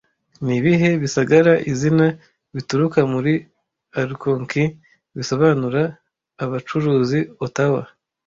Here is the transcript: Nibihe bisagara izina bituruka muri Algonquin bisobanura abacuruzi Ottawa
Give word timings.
Nibihe 0.45 0.89
bisagara 1.03 1.53
izina 1.71 2.05
bituruka 2.55 2.99
muri 3.13 3.33
Algonquin 3.99 4.69
bisobanura 5.17 5.81
abacuruzi 6.43 7.19
Ottawa 7.45 7.83